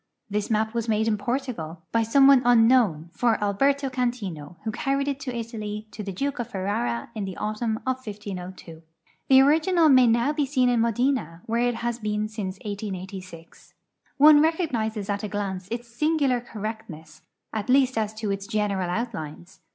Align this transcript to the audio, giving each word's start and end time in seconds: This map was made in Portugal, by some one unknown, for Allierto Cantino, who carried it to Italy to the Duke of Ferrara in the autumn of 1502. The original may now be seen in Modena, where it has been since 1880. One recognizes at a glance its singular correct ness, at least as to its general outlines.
This 0.31 0.49
map 0.49 0.73
was 0.73 0.87
made 0.89 1.07
in 1.07 1.15
Portugal, 1.15 1.83
by 1.91 2.01
some 2.01 2.25
one 2.25 2.41
unknown, 2.43 3.11
for 3.13 3.37
Allierto 3.39 3.87
Cantino, 3.91 4.55
who 4.63 4.71
carried 4.71 5.07
it 5.07 5.19
to 5.19 5.35
Italy 5.37 5.85
to 5.91 6.01
the 6.01 6.11
Duke 6.11 6.39
of 6.39 6.49
Ferrara 6.49 7.11
in 7.13 7.25
the 7.25 7.37
autumn 7.37 7.77
of 7.85 8.03
1502. 8.03 8.81
The 9.29 9.41
original 9.41 9.89
may 9.89 10.07
now 10.07 10.33
be 10.33 10.47
seen 10.47 10.69
in 10.69 10.81
Modena, 10.81 11.43
where 11.45 11.61
it 11.61 11.75
has 11.75 11.99
been 11.99 12.27
since 12.27 12.57
1880. 12.65 13.47
One 14.17 14.41
recognizes 14.41 15.07
at 15.07 15.21
a 15.21 15.27
glance 15.27 15.67
its 15.69 15.87
singular 15.87 16.41
correct 16.41 16.89
ness, 16.89 17.21
at 17.53 17.69
least 17.69 17.95
as 17.95 18.15
to 18.15 18.31
its 18.31 18.47
general 18.47 18.89
outlines. 18.89 19.59